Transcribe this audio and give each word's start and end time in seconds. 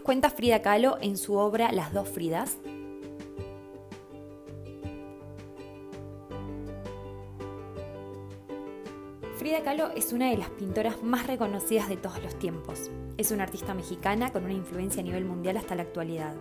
nos 0.00 0.06
cuenta 0.06 0.30
Frida 0.30 0.62
Kahlo 0.62 0.96
en 1.02 1.18
su 1.18 1.34
obra 1.34 1.72
Las 1.72 1.92
dos 1.92 2.08
Fridas? 2.08 2.56
Frida 9.36 9.62
Kahlo 9.62 9.90
es 9.94 10.14
una 10.14 10.30
de 10.30 10.38
las 10.38 10.48
pintoras 10.48 11.02
más 11.02 11.26
reconocidas 11.26 11.90
de 11.90 11.98
todos 11.98 12.22
los 12.22 12.38
tiempos. 12.38 12.90
Es 13.18 13.30
una 13.30 13.42
artista 13.42 13.74
mexicana 13.74 14.32
con 14.32 14.44
una 14.44 14.54
influencia 14.54 15.02
a 15.02 15.04
nivel 15.04 15.26
mundial 15.26 15.58
hasta 15.58 15.74
la 15.74 15.82
actualidad. 15.82 16.34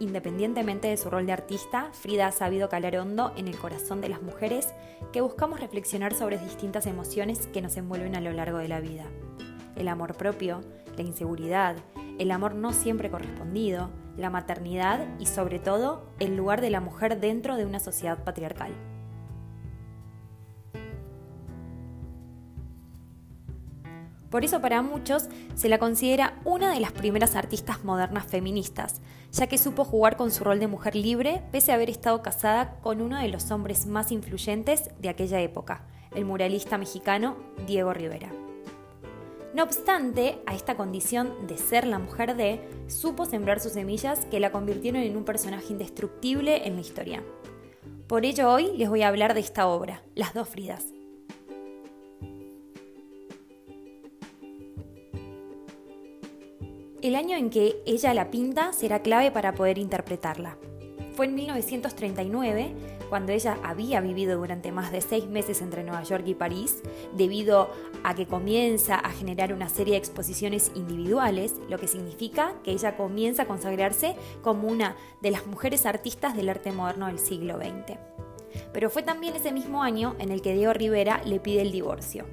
Independientemente 0.00 0.88
de 0.88 0.96
su 0.96 1.08
rol 1.08 1.24
de 1.26 1.32
artista, 1.32 1.90
Frida 1.92 2.26
ha 2.26 2.32
sabido 2.32 2.68
calar 2.68 2.96
hondo 2.96 3.32
en 3.36 3.46
el 3.46 3.56
corazón 3.56 4.00
de 4.00 4.08
las 4.08 4.22
mujeres 4.22 4.74
que 5.12 5.20
buscamos 5.20 5.60
reflexionar 5.60 6.14
sobre 6.14 6.38
distintas 6.38 6.86
emociones 6.86 7.46
que 7.46 7.62
nos 7.62 7.76
envuelven 7.76 8.16
a 8.16 8.20
lo 8.20 8.32
largo 8.32 8.58
de 8.58 8.66
la 8.66 8.80
vida. 8.80 9.04
El 9.76 9.86
amor 9.86 10.16
propio, 10.16 10.62
la 10.96 11.04
inseguridad, 11.04 11.76
el 12.18 12.30
amor 12.30 12.54
no 12.54 12.72
siempre 12.72 13.10
correspondido, 13.10 13.90
la 14.16 14.30
maternidad 14.30 15.06
y 15.18 15.26
sobre 15.26 15.58
todo 15.58 16.10
el 16.18 16.36
lugar 16.36 16.60
de 16.60 16.70
la 16.70 16.80
mujer 16.80 17.20
dentro 17.20 17.56
de 17.56 17.64
una 17.64 17.78
sociedad 17.78 18.24
patriarcal. 18.24 18.72
Por 24.30 24.44
eso 24.44 24.60
para 24.60 24.82
muchos 24.82 25.28
se 25.54 25.70
la 25.70 25.78
considera 25.78 26.34
una 26.44 26.72
de 26.74 26.80
las 26.80 26.92
primeras 26.92 27.34
artistas 27.34 27.82
modernas 27.84 28.26
feministas, 28.26 29.00
ya 29.32 29.46
que 29.46 29.56
supo 29.56 29.84
jugar 29.84 30.16
con 30.16 30.30
su 30.30 30.44
rol 30.44 30.60
de 30.60 30.66
mujer 30.66 30.94
libre 30.94 31.42
pese 31.50 31.72
a 31.72 31.76
haber 31.76 31.88
estado 31.88 32.20
casada 32.22 32.78
con 32.82 33.00
uno 33.00 33.18
de 33.18 33.28
los 33.28 33.50
hombres 33.50 33.86
más 33.86 34.12
influyentes 34.12 34.90
de 35.00 35.08
aquella 35.08 35.40
época, 35.40 35.86
el 36.14 36.26
muralista 36.26 36.76
mexicano 36.76 37.36
Diego 37.66 37.94
Rivera. 37.94 38.30
No 39.58 39.64
obstante, 39.64 40.38
a 40.46 40.54
esta 40.54 40.76
condición 40.76 41.48
de 41.48 41.58
ser 41.58 41.84
la 41.84 41.98
mujer 41.98 42.36
de, 42.36 42.60
supo 42.86 43.24
sembrar 43.24 43.58
sus 43.58 43.72
semillas 43.72 44.24
que 44.26 44.38
la 44.38 44.52
convirtieron 44.52 45.02
en 45.02 45.16
un 45.16 45.24
personaje 45.24 45.72
indestructible 45.72 46.68
en 46.68 46.76
la 46.76 46.80
historia. 46.80 47.24
Por 48.06 48.24
ello 48.24 48.52
hoy 48.52 48.70
les 48.76 48.88
voy 48.88 49.02
a 49.02 49.08
hablar 49.08 49.34
de 49.34 49.40
esta 49.40 49.66
obra, 49.66 50.04
Las 50.14 50.32
dos 50.32 50.48
Fridas, 50.48 50.84
El 57.02 57.16
año 57.16 57.36
en 57.36 57.50
que 57.50 57.82
ella 57.84 58.14
la 58.14 58.30
pinta 58.30 58.72
será 58.72 59.02
clave 59.02 59.32
para 59.32 59.56
poder 59.56 59.78
interpretarla. 59.78 60.56
Fue 61.14 61.26
en 61.26 61.34
1939, 61.34 62.97
cuando 63.08 63.32
ella 63.32 63.58
había 63.62 64.00
vivido 64.00 64.38
durante 64.38 64.72
más 64.72 64.92
de 64.92 65.00
seis 65.00 65.26
meses 65.26 65.62
entre 65.62 65.82
Nueva 65.82 66.02
York 66.02 66.24
y 66.26 66.34
París, 66.34 66.82
debido 67.14 67.70
a 68.04 68.14
que 68.14 68.26
comienza 68.26 68.96
a 68.96 69.10
generar 69.10 69.52
una 69.52 69.68
serie 69.68 69.92
de 69.92 69.98
exposiciones 69.98 70.72
individuales, 70.74 71.54
lo 71.68 71.78
que 71.78 71.88
significa 71.88 72.54
que 72.62 72.72
ella 72.72 72.96
comienza 72.96 73.42
a 73.42 73.46
consagrarse 73.46 74.16
como 74.42 74.68
una 74.68 74.96
de 75.22 75.30
las 75.30 75.46
mujeres 75.46 75.86
artistas 75.86 76.36
del 76.36 76.48
arte 76.48 76.72
moderno 76.72 77.06
del 77.06 77.18
siglo 77.18 77.56
XX. 77.56 77.98
Pero 78.72 78.90
fue 78.90 79.02
también 79.02 79.36
ese 79.36 79.52
mismo 79.52 79.82
año 79.82 80.16
en 80.18 80.30
el 80.30 80.42
que 80.42 80.54
Diego 80.54 80.72
Rivera 80.72 81.20
le 81.24 81.40
pide 81.40 81.62
el 81.62 81.72
divorcio, 81.72 82.24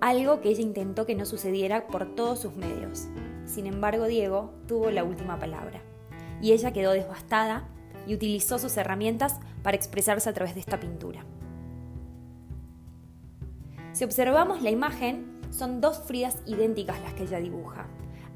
algo 0.00 0.40
que 0.40 0.50
ella 0.50 0.62
intentó 0.62 1.06
que 1.06 1.14
no 1.14 1.24
sucediera 1.24 1.86
por 1.86 2.14
todos 2.14 2.40
sus 2.40 2.54
medios. 2.56 3.08
Sin 3.46 3.66
embargo, 3.66 4.06
Diego 4.06 4.52
tuvo 4.66 4.90
la 4.90 5.04
última 5.04 5.38
palabra 5.38 5.82
y 6.40 6.52
ella 6.52 6.72
quedó 6.72 6.92
devastada 6.92 7.68
y 8.06 8.14
utilizó 8.14 8.58
sus 8.58 8.76
herramientas 8.76 9.38
para 9.62 9.76
expresarse 9.76 10.28
a 10.28 10.32
través 10.32 10.54
de 10.54 10.60
esta 10.60 10.80
pintura. 10.80 11.24
Si 13.92 14.04
observamos 14.04 14.62
la 14.62 14.70
imagen, 14.70 15.40
son 15.50 15.80
dos 15.80 16.02
Fridas 16.06 16.38
idénticas 16.46 17.00
las 17.02 17.14
que 17.14 17.24
ella 17.24 17.38
dibuja, 17.38 17.86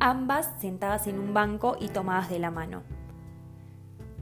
ambas 0.00 0.50
sentadas 0.60 1.06
en 1.06 1.18
un 1.18 1.32
banco 1.32 1.76
y 1.80 1.88
tomadas 1.88 2.28
de 2.28 2.38
la 2.38 2.50
mano. 2.50 2.82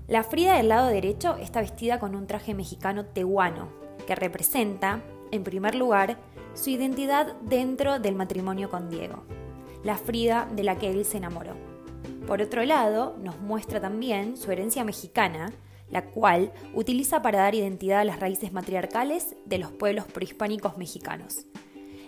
La 0.07 0.23
Frida 0.23 0.57
del 0.57 0.69
lado 0.69 0.89
derecho 0.89 1.37
está 1.37 1.61
vestida 1.61 1.99
con 1.99 2.15
un 2.15 2.27
traje 2.27 2.55
mexicano 2.55 3.07
tehuano, 3.07 3.69
que 4.07 4.15
representa, 4.15 5.03
en 5.31 5.43
primer 5.43 5.75
lugar, 5.75 6.19
su 6.53 6.71
identidad 6.71 7.35
dentro 7.41 7.99
del 7.99 8.15
matrimonio 8.15 8.71
con 8.71 8.89
Diego 8.89 9.25
la 9.85 9.99
Frida 9.99 10.49
de 10.51 10.65
la 10.65 10.79
que 10.79 10.91
él 10.91 11.05
se 11.05 11.19
enamoró. 11.19 11.74
Por 12.27 12.41
otro 12.41 12.65
lado, 12.65 13.17
nos 13.23 13.39
muestra 13.39 13.81
también 13.81 14.39
su 14.39 14.51
herencia 14.51 14.83
mexicana, 14.83 15.53
la 15.91 16.07
cual 16.07 16.53
utiliza 16.75 17.21
para 17.21 17.41
dar 17.41 17.55
identidad 17.55 18.01
a 18.01 18.05
las 18.05 18.19
raíces 18.19 18.53
matriarcales 18.53 19.37
de 19.45 19.59
los 19.59 19.71
pueblos 19.73 20.07
prehispánicos 20.07 20.79
mexicanos. 20.79 21.45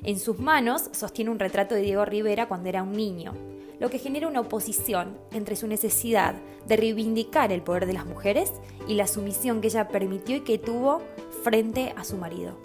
En 0.02 0.18
sus 0.18 0.38
manos 0.38 0.88
sostiene 0.92 1.30
un 1.30 1.38
retrato 1.38 1.74
de 1.74 1.82
Diego 1.82 2.04
Rivera 2.06 2.48
cuando 2.48 2.68
era 2.70 2.82
un 2.82 2.92
niño, 2.92 3.34
lo 3.78 3.90
que 3.90 3.98
genera 3.98 4.26
una 4.26 4.40
oposición 4.40 5.18
entre 5.32 5.54
su 5.54 5.66
necesidad 5.66 6.34
de 6.66 6.76
reivindicar 6.76 7.52
el 7.52 7.62
poder 7.62 7.84
de 7.84 7.92
las 7.92 8.06
mujeres 8.06 8.52
y 8.88 8.94
la 8.94 9.06
sumisión 9.06 9.60
que 9.60 9.68
ella 9.68 9.88
permitió 9.88 10.36
y 10.36 10.40
que 10.40 10.58
tuvo 10.58 11.02
frente 11.44 11.92
a 11.94 12.04
su 12.04 12.16
marido. 12.16 12.58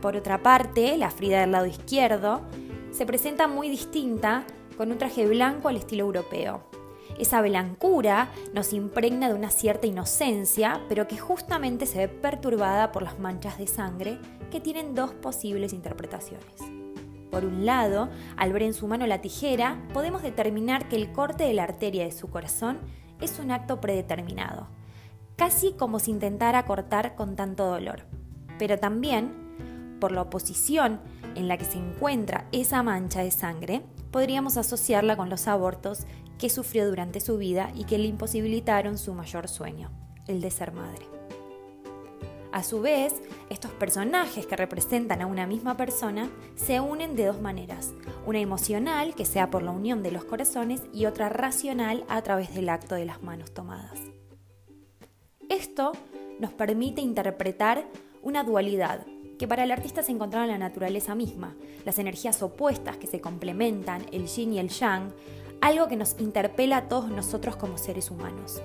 Por 0.00 0.14
otra 0.14 0.40
parte, 0.40 0.96
la 0.96 1.10
Frida 1.10 1.40
del 1.40 1.50
lado 1.50 1.66
izquierdo 1.66 2.42
se 2.92 3.06
presenta 3.06 3.48
muy 3.48 3.68
distinta 3.68 4.44
con 4.78 4.92
un 4.92 4.98
traje 4.98 5.26
blanco 5.26 5.68
al 5.68 5.76
estilo 5.76 6.04
europeo. 6.04 6.62
Esa 7.18 7.42
blancura 7.42 8.30
nos 8.54 8.72
impregna 8.72 9.28
de 9.28 9.34
una 9.34 9.50
cierta 9.50 9.88
inocencia, 9.88 10.80
pero 10.88 11.08
que 11.08 11.18
justamente 11.18 11.84
se 11.84 11.98
ve 11.98 12.08
perturbada 12.08 12.92
por 12.92 13.02
las 13.02 13.18
manchas 13.18 13.58
de 13.58 13.66
sangre 13.66 14.20
que 14.52 14.60
tienen 14.60 14.94
dos 14.94 15.10
posibles 15.14 15.72
interpretaciones. 15.72 16.62
Por 17.32 17.44
un 17.44 17.66
lado, 17.66 18.08
al 18.36 18.52
ver 18.52 18.62
en 18.62 18.72
su 18.72 18.86
mano 18.86 19.04
la 19.08 19.20
tijera, 19.20 19.82
podemos 19.92 20.22
determinar 20.22 20.88
que 20.88 20.96
el 20.96 21.10
corte 21.12 21.42
de 21.42 21.54
la 21.54 21.64
arteria 21.64 22.04
de 22.04 22.12
su 22.12 22.28
corazón 22.30 22.78
es 23.20 23.40
un 23.40 23.50
acto 23.50 23.80
predeterminado, 23.80 24.68
casi 25.34 25.72
como 25.72 25.98
si 25.98 26.12
intentara 26.12 26.64
cortar 26.66 27.16
con 27.16 27.34
tanto 27.34 27.66
dolor. 27.66 28.04
Pero 28.60 28.78
también 28.78 29.96
por 29.98 30.12
la 30.12 30.22
oposición 30.22 31.00
en 31.34 31.48
la 31.48 31.58
que 31.58 31.64
se 31.64 31.78
encuentra 31.78 32.46
esa 32.52 32.84
mancha 32.84 33.22
de 33.22 33.32
sangre, 33.32 33.82
podríamos 34.10 34.56
asociarla 34.56 35.16
con 35.16 35.30
los 35.30 35.48
abortos 35.48 36.06
que 36.38 36.50
sufrió 36.50 36.88
durante 36.88 37.20
su 37.20 37.36
vida 37.36 37.70
y 37.74 37.84
que 37.84 37.98
le 37.98 38.06
imposibilitaron 38.06 38.98
su 38.98 39.14
mayor 39.14 39.48
sueño, 39.48 39.90
el 40.26 40.40
de 40.40 40.50
ser 40.50 40.72
madre. 40.72 41.06
A 42.50 42.62
su 42.62 42.80
vez, 42.80 43.14
estos 43.50 43.70
personajes 43.72 44.46
que 44.46 44.56
representan 44.56 45.20
a 45.20 45.26
una 45.26 45.46
misma 45.46 45.76
persona 45.76 46.30
se 46.56 46.80
unen 46.80 47.14
de 47.14 47.26
dos 47.26 47.40
maneras, 47.40 47.92
una 48.26 48.40
emocional, 48.40 49.14
que 49.14 49.26
sea 49.26 49.50
por 49.50 49.62
la 49.62 49.70
unión 49.70 50.02
de 50.02 50.10
los 50.10 50.24
corazones, 50.24 50.82
y 50.92 51.04
otra 51.04 51.28
racional 51.28 52.04
a 52.08 52.22
través 52.22 52.54
del 52.54 52.70
acto 52.70 52.94
de 52.94 53.04
las 53.04 53.22
manos 53.22 53.52
tomadas. 53.52 54.00
Esto 55.50 55.92
nos 56.40 56.52
permite 56.52 57.02
interpretar 57.02 57.86
una 58.22 58.44
dualidad, 58.44 59.06
que 59.38 59.48
para 59.48 59.64
el 59.64 59.70
artista 59.70 60.02
se 60.02 60.12
encontraba 60.12 60.44
en 60.44 60.52
la 60.52 60.58
naturaleza 60.58 61.14
misma, 61.14 61.54
las 61.84 61.98
energías 61.98 62.42
opuestas 62.42 62.96
que 62.96 63.06
se 63.06 63.20
complementan, 63.20 64.04
el 64.12 64.26
yin 64.26 64.52
y 64.52 64.58
el 64.58 64.68
yang, 64.68 65.12
algo 65.60 65.88
que 65.88 65.96
nos 65.96 66.16
interpela 66.18 66.78
a 66.78 66.88
todos 66.88 67.08
nosotros 67.10 67.56
como 67.56 67.78
seres 67.78 68.10
humanos. 68.10 68.60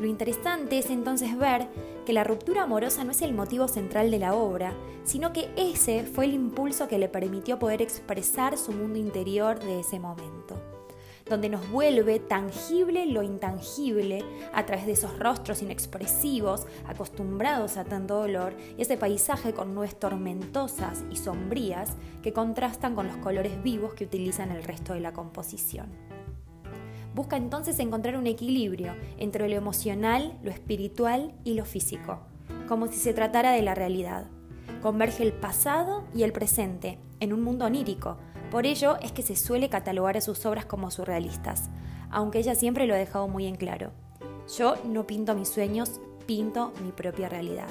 Lo 0.00 0.06
interesante 0.06 0.78
es 0.78 0.90
entonces 0.90 1.36
ver 1.36 1.68
que 2.04 2.12
la 2.12 2.24
ruptura 2.24 2.62
amorosa 2.62 3.02
no 3.02 3.10
es 3.10 3.22
el 3.22 3.32
motivo 3.32 3.66
central 3.66 4.10
de 4.10 4.18
la 4.18 4.34
obra, 4.34 4.74
sino 5.04 5.32
que 5.32 5.48
ese 5.56 6.04
fue 6.04 6.26
el 6.26 6.34
impulso 6.34 6.86
que 6.86 6.98
le 6.98 7.08
permitió 7.08 7.58
poder 7.58 7.82
expresar 7.82 8.58
su 8.58 8.72
mundo 8.72 8.98
interior 8.98 9.58
de 9.58 9.80
ese 9.80 9.98
momento 9.98 10.75
donde 11.28 11.48
nos 11.48 11.68
vuelve 11.70 12.20
tangible 12.20 13.06
lo 13.06 13.22
intangible 13.22 14.24
a 14.52 14.64
través 14.64 14.86
de 14.86 14.92
esos 14.92 15.18
rostros 15.18 15.62
inexpresivos, 15.62 16.66
acostumbrados 16.86 17.76
a 17.76 17.84
tanto 17.84 18.16
dolor, 18.16 18.54
y 18.78 18.82
ese 18.82 18.96
paisaje 18.96 19.52
con 19.52 19.74
nubes 19.74 19.98
tormentosas 19.98 21.04
y 21.10 21.16
sombrías 21.16 21.96
que 22.22 22.32
contrastan 22.32 22.94
con 22.94 23.08
los 23.08 23.16
colores 23.16 23.62
vivos 23.62 23.94
que 23.94 24.04
utilizan 24.04 24.50
el 24.52 24.62
resto 24.62 24.92
de 24.92 25.00
la 25.00 25.12
composición. 25.12 25.88
Busca 27.14 27.36
entonces 27.36 27.78
encontrar 27.78 28.16
un 28.16 28.26
equilibrio 28.26 28.94
entre 29.16 29.48
lo 29.48 29.56
emocional, 29.56 30.38
lo 30.42 30.50
espiritual 30.50 31.32
y 31.44 31.54
lo 31.54 31.64
físico, 31.64 32.20
como 32.68 32.88
si 32.88 32.98
se 32.98 33.14
tratara 33.14 33.52
de 33.52 33.62
la 33.62 33.74
realidad. 33.74 34.26
Converge 34.82 35.22
el 35.22 35.32
pasado 35.32 36.04
y 36.14 36.24
el 36.24 36.32
presente 36.32 36.98
en 37.20 37.32
un 37.32 37.42
mundo 37.42 37.64
onírico, 37.64 38.18
por 38.50 38.66
ello 38.66 38.96
es 39.02 39.12
que 39.12 39.22
se 39.22 39.36
suele 39.36 39.68
catalogar 39.68 40.16
a 40.16 40.20
sus 40.20 40.46
obras 40.46 40.66
como 40.66 40.90
surrealistas, 40.90 41.70
aunque 42.10 42.38
ella 42.38 42.54
siempre 42.54 42.86
lo 42.86 42.94
ha 42.94 42.98
dejado 42.98 43.28
muy 43.28 43.46
en 43.46 43.56
claro. 43.56 43.92
Yo 44.56 44.74
no 44.84 45.06
pinto 45.06 45.34
mis 45.34 45.48
sueños, 45.48 46.00
pinto 46.26 46.72
mi 46.82 46.92
propia 46.92 47.28
realidad. 47.28 47.68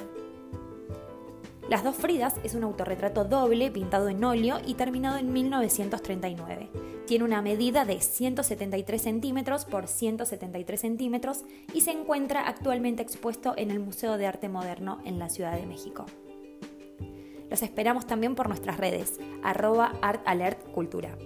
Las 1.68 1.82
dos 1.82 1.96
Fridas 1.96 2.34
es 2.44 2.54
un 2.54 2.62
autorretrato 2.62 3.24
doble 3.24 3.72
pintado 3.72 4.08
en 4.08 4.22
óleo 4.22 4.58
y 4.64 4.74
terminado 4.74 5.18
en 5.18 5.32
1939. 5.32 6.70
Tiene 7.06 7.24
una 7.24 7.42
medida 7.42 7.84
de 7.84 8.00
173 8.00 9.02
centímetros 9.02 9.64
por 9.64 9.88
173 9.88 10.80
centímetros 10.80 11.42
y 11.74 11.80
se 11.80 11.90
encuentra 11.90 12.46
actualmente 12.46 13.02
expuesto 13.02 13.54
en 13.56 13.72
el 13.72 13.80
Museo 13.80 14.16
de 14.16 14.26
Arte 14.26 14.48
Moderno 14.48 15.00
en 15.04 15.18
la 15.18 15.28
Ciudad 15.28 15.56
de 15.56 15.66
México. 15.66 16.06
Los 17.50 17.62
esperamos 17.62 18.06
también 18.06 18.34
por 18.34 18.48
nuestras 18.48 18.76
redes, 18.76 19.18
arroba 19.42 19.92
artalertcultura. 20.02 21.16